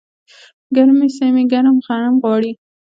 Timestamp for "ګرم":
1.51-1.77